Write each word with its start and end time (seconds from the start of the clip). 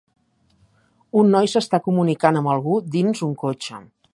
Un 1.21 1.29
noi 1.35 1.51
s'està 1.53 1.81
comunicant 1.89 2.41
amb 2.41 2.53
algú 2.55 2.81
dins 2.99 3.23
un 3.29 3.37
cotxe. 3.45 3.83